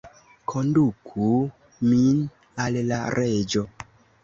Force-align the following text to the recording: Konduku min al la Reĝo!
Konduku 0.53 1.27
min 1.91 2.25
al 2.67 2.83
la 2.91 3.03
Reĝo! 3.21 3.67